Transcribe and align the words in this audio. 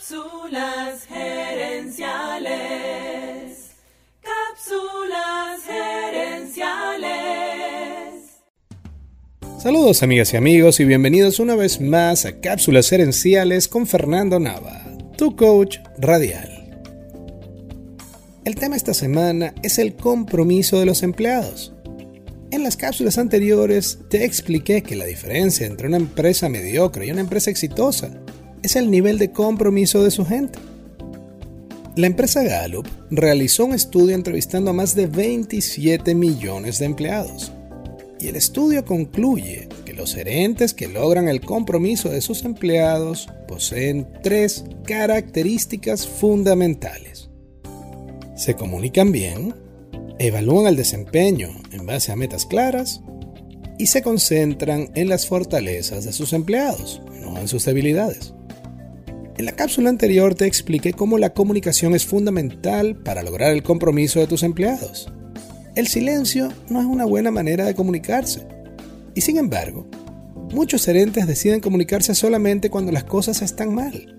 Cápsulas 0.00 1.04
gerenciales. 1.06 2.00
Cápsulas 4.22 5.60
gerenciales. 5.66 7.04
Saludos 9.62 10.02
amigas 10.02 10.32
y 10.32 10.38
amigos 10.38 10.80
y 10.80 10.86
bienvenidos 10.86 11.38
una 11.38 11.54
vez 11.54 11.82
más 11.82 12.24
a 12.24 12.40
Cápsulas 12.40 12.88
gerenciales 12.88 13.68
con 13.68 13.86
Fernando 13.86 14.40
Nava, 14.40 14.82
tu 15.18 15.36
coach 15.36 15.76
radial. 15.98 16.80
El 18.46 18.54
tema 18.54 18.76
esta 18.76 18.94
semana 18.94 19.54
es 19.62 19.78
el 19.78 19.96
compromiso 19.96 20.80
de 20.80 20.86
los 20.86 21.02
empleados. 21.02 21.74
En 22.50 22.62
las 22.62 22.78
cápsulas 22.78 23.18
anteriores 23.18 23.98
te 24.08 24.24
expliqué 24.24 24.82
que 24.82 24.96
la 24.96 25.04
diferencia 25.04 25.66
entre 25.66 25.88
una 25.88 25.98
empresa 25.98 26.48
mediocre 26.48 27.04
y 27.06 27.10
una 27.10 27.20
empresa 27.20 27.50
exitosa 27.50 28.10
es 28.62 28.76
el 28.76 28.90
nivel 28.90 29.18
de 29.18 29.32
compromiso 29.32 30.02
de 30.04 30.10
su 30.10 30.24
gente. 30.24 30.58
La 31.96 32.06
empresa 32.06 32.42
Gallup 32.42 32.86
realizó 33.10 33.64
un 33.64 33.74
estudio 33.74 34.14
entrevistando 34.14 34.70
a 34.70 34.74
más 34.74 34.94
de 34.94 35.06
27 35.06 36.14
millones 36.14 36.78
de 36.78 36.86
empleados. 36.86 37.52
Y 38.20 38.28
el 38.28 38.36
estudio 38.36 38.84
concluye 38.84 39.68
que 39.84 39.94
los 39.94 40.14
gerentes 40.14 40.74
que 40.74 40.88
logran 40.88 41.28
el 41.28 41.40
compromiso 41.40 42.10
de 42.10 42.20
sus 42.20 42.44
empleados 42.44 43.28
poseen 43.48 44.06
tres 44.22 44.64
características 44.84 46.06
fundamentales. 46.06 47.30
Se 48.36 48.54
comunican 48.54 49.10
bien, 49.10 49.54
evalúan 50.18 50.66
el 50.66 50.76
desempeño 50.76 51.48
en 51.72 51.86
base 51.86 52.12
a 52.12 52.16
metas 52.16 52.46
claras 52.46 53.02
y 53.80 53.86
se 53.86 54.02
concentran 54.02 54.90
en 54.94 55.08
las 55.08 55.26
fortalezas 55.26 56.04
de 56.04 56.12
sus 56.12 56.34
empleados, 56.34 57.00
no 57.22 57.38
en 57.38 57.48
sus 57.48 57.64
debilidades. 57.64 58.34
En 59.38 59.46
la 59.46 59.52
cápsula 59.52 59.88
anterior 59.88 60.34
te 60.34 60.44
expliqué 60.44 60.92
cómo 60.92 61.16
la 61.16 61.32
comunicación 61.32 61.94
es 61.94 62.04
fundamental 62.04 62.94
para 62.96 63.22
lograr 63.22 63.52
el 63.54 63.62
compromiso 63.62 64.20
de 64.20 64.26
tus 64.26 64.42
empleados. 64.42 65.10
El 65.76 65.86
silencio 65.86 66.52
no 66.68 66.80
es 66.80 66.86
una 66.86 67.06
buena 67.06 67.30
manera 67.30 67.64
de 67.64 67.74
comunicarse. 67.74 68.46
Y 69.14 69.22
sin 69.22 69.38
embargo, 69.38 69.86
muchos 70.52 70.84
gerentes 70.84 71.26
deciden 71.26 71.60
comunicarse 71.60 72.14
solamente 72.14 72.68
cuando 72.68 72.92
las 72.92 73.04
cosas 73.04 73.40
están 73.40 73.74
mal. 73.74 74.18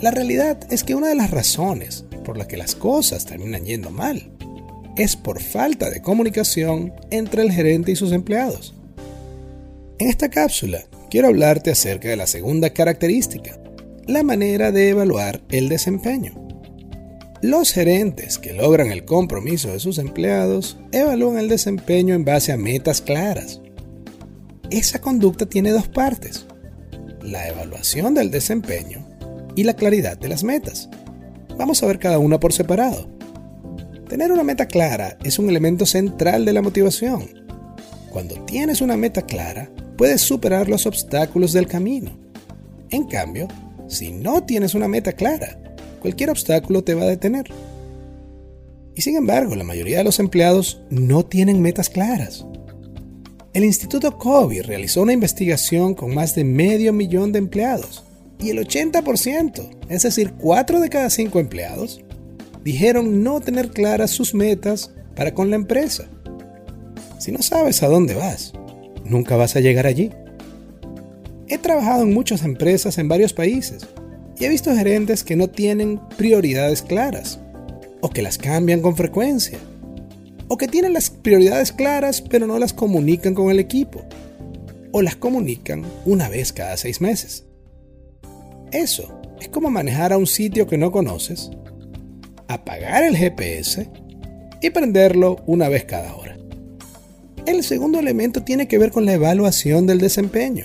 La 0.00 0.12
realidad 0.12 0.58
es 0.70 0.82
que 0.82 0.94
una 0.94 1.08
de 1.08 1.14
las 1.14 1.30
razones 1.30 2.06
por 2.24 2.38
las 2.38 2.46
que 2.46 2.56
las 2.56 2.74
cosas 2.74 3.26
terminan 3.26 3.66
yendo 3.66 3.90
mal 3.90 4.35
es 4.96 5.16
por 5.16 5.40
falta 5.40 5.90
de 5.90 6.00
comunicación 6.00 6.92
entre 7.10 7.42
el 7.42 7.52
gerente 7.52 7.92
y 7.92 7.96
sus 7.96 8.12
empleados. 8.12 8.74
En 9.98 10.08
esta 10.08 10.28
cápsula 10.28 10.84
quiero 11.10 11.28
hablarte 11.28 11.70
acerca 11.70 12.08
de 12.08 12.16
la 12.16 12.26
segunda 12.26 12.70
característica, 12.70 13.58
la 14.06 14.22
manera 14.22 14.72
de 14.72 14.90
evaluar 14.90 15.42
el 15.50 15.68
desempeño. 15.68 16.34
Los 17.42 17.72
gerentes 17.72 18.38
que 18.38 18.54
logran 18.54 18.90
el 18.90 19.04
compromiso 19.04 19.70
de 19.70 19.80
sus 19.80 19.98
empleados 19.98 20.78
evalúan 20.92 21.38
el 21.38 21.48
desempeño 21.48 22.14
en 22.14 22.24
base 22.24 22.52
a 22.52 22.56
metas 22.56 23.02
claras. 23.02 23.60
Esa 24.70 25.00
conducta 25.00 25.46
tiene 25.46 25.70
dos 25.70 25.88
partes, 25.88 26.46
la 27.22 27.46
evaluación 27.48 28.14
del 28.14 28.30
desempeño 28.30 29.06
y 29.54 29.64
la 29.64 29.74
claridad 29.74 30.18
de 30.18 30.28
las 30.28 30.44
metas. 30.44 30.88
Vamos 31.56 31.82
a 31.82 31.86
ver 31.86 31.98
cada 31.98 32.18
una 32.18 32.40
por 32.40 32.52
separado. 32.52 33.15
Tener 34.08 34.30
una 34.30 34.44
meta 34.44 34.66
clara 34.66 35.18
es 35.24 35.38
un 35.40 35.48
elemento 35.48 35.84
central 35.84 36.44
de 36.44 36.52
la 36.52 36.62
motivación. 36.62 37.28
Cuando 38.10 38.36
tienes 38.44 38.80
una 38.80 38.96
meta 38.96 39.22
clara, 39.22 39.68
puedes 39.98 40.20
superar 40.20 40.68
los 40.68 40.86
obstáculos 40.86 41.52
del 41.52 41.66
camino. 41.66 42.16
En 42.90 43.04
cambio, 43.04 43.48
si 43.88 44.12
no 44.12 44.44
tienes 44.44 44.74
una 44.74 44.86
meta 44.86 45.12
clara, 45.12 45.58
cualquier 46.00 46.30
obstáculo 46.30 46.84
te 46.84 46.94
va 46.94 47.02
a 47.02 47.08
detener. 47.08 47.46
Y 48.94 49.02
sin 49.02 49.16
embargo, 49.16 49.56
la 49.56 49.64
mayoría 49.64 49.98
de 49.98 50.04
los 50.04 50.20
empleados 50.20 50.80
no 50.88 51.26
tienen 51.26 51.60
metas 51.60 51.90
claras. 51.90 52.46
El 53.54 53.64
Instituto 53.64 54.16
COVID 54.18 54.62
realizó 54.62 55.02
una 55.02 55.14
investigación 55.14 55.94
con 55.94 56.14
más 56.14 56.34
de 56.36 56.44
medio 56.44 56.92
millón 56.92 57.32
de 57.32 57.38
empleados 57.38 58.04
y 58.38 58.50
el 58.50 58.58
80%, 58.58 59.68
es 59.88 60.02
decir, 60.02 60.34
4 60.38 60.78
de 60.78 60.88
cada 60.90 61.10
5 61.10 61.40
empleados, 61.40 62.04
dijeron 62.66 63.22
no 63.22 63.40
tener 63.40 63.70
claras 63.70 64.10
sus 64.10 64.34
metas 64.34 64.90
para 65.14 65.34
con 65.34 65.50
la 65.50 65.56
empresa. 65.56 66.08
Si 67.16 67.30
no 67.30 67.40
sabes 67.40 67.84
a 67.84 67.86
dónde 67.86 68.16
vas, 68.16 68.54
nunca 69.04 69.36
vas 69.36 69.54
a 69.54 69.60
llegar 69.60 69.86
allí. 69.86 70.10
He 71.46 71.58
trabajado 71.58 72.02
en 72.02 72.12
muchas 72.12 72.42
empresas 72.42 72.98
en 72.98 73.06
varios 73.06 73.32
países 73.32 73.86
y 74.36 74.46
he 74.46 74.48
visto 74.48 74.74
gerentes 74.74 75.22
que 75.22 75.36
no 75.36 75.46
tienen 75.46 76.00
prioridades 76.16 76.82
claras 76.82 77.38
o 78.00 78.10
que 78.10 78.20
las 78.20 78.36
cambian 78.36 78.80
con 78.80 78.96
frecuencia 78.96 79.60
o 80.48 80.56
que 80.56 80.66
tienen 80.66 80.92
las 80.92 81.08
prioridades 81.08 81.70
claras 81.70 82.20
pero 82.20 82.48
no 82.48 82.58
las 82.58 82.72
comunican 82.72 83.34
con 83.34 83.48
el 83.52 83.60
equipo 83.60 84.02
o 84.90 85.02
las 85.02 85.14
comunican 85.14 85.84
una 86.04 86.28
vez 86.28 86.52
cada 86.52 86.76
seis 86.76 87.00
meses. 87.00 87.44
Eso 88.72 89.20
es 89.40 89.48
como 89.50 89.70
manejar 89.70 90.12
a 90.12 90.18
un 90.18 90.26
sitio 90.26 90.66
que 90.66 90.78
no 90.78 90.90
conoces, 90.90 91.52
apagar 92.48 93.04
el 93.04 93.16
GPS 93.16 93.88
y 94.60 94.70
prenderlo 94.70 95.42
una 95.46 95.68
vez 95.68 95.84
cada 95.84 96.14
hora. 96.14 96.36
El 97.46 97.62
segundo 97.62 98.00
elemento 98.00 98.42
tiene 98.42 98.66
que 98.66 98.78
ver 98.78 98.90
con 98.90 99.06
la 99.06 99.14
evaluación 99.14 99.86
del 99.86 99.98
desempeño. 99.98 100.64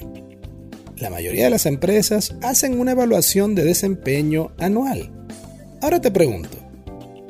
La 0.98 1.10
mayoría 1.10 1.46
de 1.46 1.50
las 1.52 1.66
empresas 1.66 2.36
hacen 2.42 2.80
una 2.80 2.92
evaluación 2.92 3.56
de 3.56 3.64
desempeño 3.64 4.52
anual. 4.58 5.12
Ahora 5.82 6.02
te 6.02 6.12
pregunto, 6.12 6.58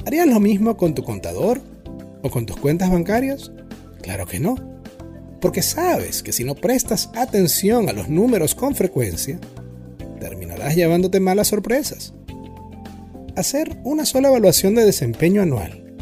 ¿harías 0.06 0.28
lo 0.28 0.40
mismo 0.40 0.78
con 0.78 0.96
tu 0.96 1.04
contador 1.04 1.62
o 2.22 2.30
con 2.30 2.46
tus 2.46 2.58
cuentas 2.58 2.92
bancarias? 2.92 3.52
Claro 4.02 4.26
que 4.26 4.40
no, 4.40 4.56
porque 5.42 5.62
sabes 5.62 6.24
que 6.24 6.32
si 6.32 6.44
no 6.44 6.56
prestas 6.56 7.10
atención 7.16 7.90
a 7.90 7.94
los 7.94 8.10
números 8.10 8.56
con 8.56 8.76
frecuencia, 8.76 9.40
terminarás 10.20 10.76
llevándote 10.76 11.20
malas 11.20 11.48
sorpresas. 11.48 12.14
Hacer 13.42 13.76
una 13.84 14.06
sola 14.06 14.28
evaluación 14.28 14.76
de 14.76 14.86
desempeño 14.86 15.42
anual 15.42 15.96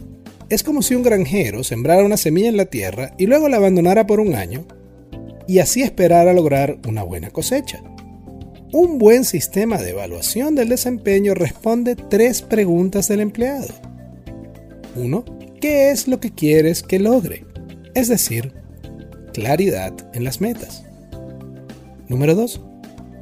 es 0.50 0.62
como 0.62 0.82
si 0.82 0.94
un 0.94 1.04
granjero 1.04 1.64
sembrara 1.64 2.04
una 2.04 2.18
semilla 2.18 2.50
en 2.50 2.58
la 2.58 2.66
tierra 2.66 3.14
y 3.18 3.28
luego 3.28 3.48
la 3.48 3.56
abandonara 3.56 4.06
por 4.06 4.20
un 4.20 4.36
año 4.36 4.66
y 5.48 5.60
así 5.60 5.82
esperar 5.82 6.28
a 6.28 6.34
lograr 6.34 6.78
una 6.86 7.02
buena 7.04 7.30
cosecha. 7.30 7.82
Un 8.74 8.98
buen 8.98 9.24
sistema 9.24 9.78
de 9.78 9.92
evaluación 9.92 10.54
del 10.54 10.68
desempeño 10.68 11.34
responde 11.34 11.96
tres 11.96 12.42
preguntas 12.42 13.08
del 13.08 13.22
empleado. 13.22 13.74
1. 14.98 15.24
¿Qué 15.62 15.92
es 15.92 16.10
lo 16.10 16.20
que 16.20 16.32
quieres 16.32 16.84
que 16.84 17.00
logre? 17.00 17.46
Es 17.96 18.10
decir, 18.10 18.52
claridad 19.34 19.94
en 20.14 20.26
las 20.26 20.42
metas. 20.42 20.84
Número 22.10 22.36
2. 22.36 22.62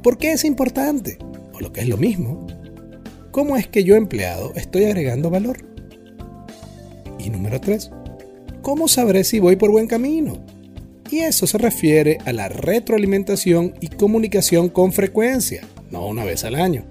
¿Por 0.02 0.18
qué 0.18 0.32
es 0.32 0.44
importante? 0.44 1.18
O 1.52 1.60
lo 1.60 1.72
que 1.72 1.82
es 1.82 1.88
lo 1.88 1.98
mismo, 1.98 2.48
¿cómo 3.38 3.56
es 3.56 3.68
que 3.68 3.84
yo 3.84 3.94
empleado 3.94 4.52
estoy 4.56 4.86
agregando 4.86 5.30
valor? 5.30 5.58
Y 7.20 7.30
número 7.30 7.60
3. 7.60 7.88
¿Cómo 8.62 8.88
sabré 8.88 9.22
si 9.22 9.38
voy 9.38 9.54
por 9.54 9.70
buen 9.70 9.86
camino? 9.86 10.44
Y 11.08 11.18
eso 11.18 11.46
se 11.46 11.56
refiere 11.56 12.18
a 12.24 12.32
la 12.32 12.48
retroalimentación 12.48 13.74
y 13.80 13.90
comunicación 13.90 14.68
con 14.68 14.92
frecuencia, 14.92 15.62
no 15.92 16.04
una 16.08 16.24
vez 16.24 16.42
al 16.42 16.56
año. 16.56 16.84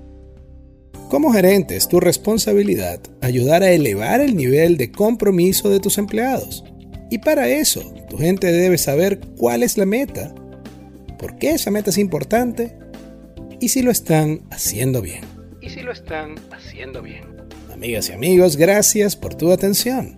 Como 1.09 1.33
gerente 1.33 1.75
es 1.75 1.89
tu 1.89 1.99
responsabilidad 1.99 3.01
ayudar 3.19 3.61
a 3.61 3.71
elevar 3.71 4.21
el 4.21 4.37
nivel 4.37 4.77
de 4.77 4.89
compromiso 4.89 5.69
de 5.69 5.81
tus 5.81 5.97
empleados. 5.97 6.63
Y 7.11 7.17
para 7.17 7.49
eso, 7.49 7.93
tu 8.09 8.19
gente 8.19 8.53
debe 8.53 8.77
saber 8.77 9.19
cuál 9.37 9.63
es 9.63 9.77
la 9.77 9.85
meta, 9.85 10.33
por 11.19 11.37
qué 11.39 11.51
esa 11.51 11.71
meta 11.71 11.89
es 11.89 11.97
importante 11.97 12.71
y 13.59 13.67
si 13.67 13.81
lo 13.81 13.91
están 13.91 14.43
haciendo 14.49 15.01
bien. 15.01 15.36
Y 15.67 15.69
si 15.69 15.81
lo 15.81 15.91
están 15.91 16.35
haciendo 16.51 17.01
bien. 17.01 17.25
Amigas 17.73 18.07
y 18.07 18.13
amigos, 18.13 18.55
gracias 18.55 19.17
por 19.17 19.35
tu 19.35 19.51
atención. 19.51 20.17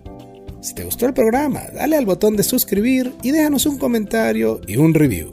Si 0.60 0.76
te 0.76 0.84
gustó 0.84 1.06
el 1.06 1.12
programa, 1.12 1.62
dale 1.74 1.96
al 1.96 2.06
botón 2.06 2.36
de 2.36 2.44
suscribir 2.44 3.12
y 3.24 3.32
déjanos 3.32 3.66
un 3.66 3.76
comentario 3.76 4.60
y 4.68 4.76
un 4.76 4.94
review. 4.94 5.32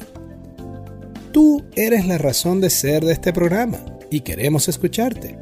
Tú 1.32 1.64
eres 1.76 2.08
la 2.08 2.18
razón 2.18 2.62
de 2.62 2.72
ser 2.72 3.06
de 3.06 3.14
este 3.14 3.32
programa 3.32 3.78
y 4.10 4.22
queremos 4.22 4.68
escucharte. 4.68 5.38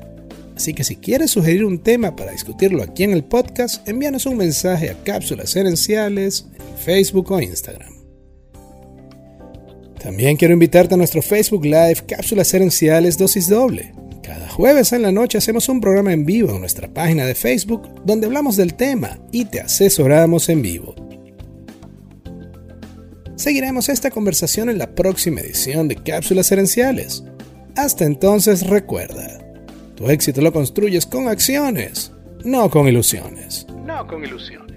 Así 0.58 0.74
que 0.74 0.84
si 0.84 0.98
quieres 0.98 1.32
sugerir 1.32 1.64
un 1.64 1.82
tema 1.82 2.14
para 2.14 2.34
discutirlo 2.34 2.84
aquí 2.84 3.06
en 3.06 3.14
el 3.14 3.24
podcast, 3.24 3.88
envíanos 3.88 4.26
un 4.26 4.36
mensaje 4.36 4.90
a 4.90 5.04
Cápsulas 5.06 5.56
Herenciales 5.56 6.48
en 6.54 6.78
Facebook 6.78 7.32
o 7.32 7.40
Instagram. 7.40 7.94
También 10.04 10.36
quiero 10.36 10.54
invitarte 10.54 10.96
a 10.96 10.98
nuestro 10.98 11.22
Facebook 11.22 11.64
Live 11.64 12.04
Cápsulas 12.06 12.54
Herenciales 12.54 13.18
Dosis 13.18 13.48
Doble 13.48 13.94
jueves 14.56 14.94
en 14.94 15.02
la 15.02 15.12
noche 15.12 15.38
hacemos 15.38 15.68
un 15.68 15.82
programa 15.82 16.14
en 16.14 16.26
vivo 16.26 16.56
en 16.56 16.62
nuestra 16.62 16.88
página 16.88 17.26
de 17.26 17.36
Facebook 17.36 17.90
donde 18.06 18.28
hablamos 18.28 18.56
del 18.56 18.76
tema 18.76 19.20
y 19.34 19.46
te 19.46 19.60
asesoramos 19.60 20.48
en 20.48 20.62
vivo. 20.62 20.96
Seguiremos 23.36 23.90
esta 23.90 24.10
conversación 24.10 24.70
en 24.70 24.78
la 24.78 24.96
próxima 24.96 25.42
edición 25.42 25.90
de 25.90 25.98
Cápsulas 25.98 26.54
Herenciales. 26.54 27.26
Hasta 27.76 28.06
entonces 28.06 28.66
recuerda, 28.66 29.40
Tu 29.96 30.10
éxito 30.10 30.42
lo 30.42 30.54
construyes 30.54 31.06
con 31.06 31.28
acciones, 31.28 32.14
no 32.46 32.70
con 32.70 32.88
ilusiones. 32.88 33.68
No 33.86 34.08
con 34.08 34.24
ilusiones. 34.24 34.75